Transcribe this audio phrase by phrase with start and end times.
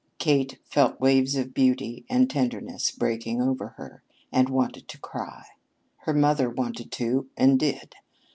[0.17, 5.43] Kate felt waves of beauty and tenderness breaking over her and wanted to cry.
[5.97, 7.93] Her mother wanted to and did.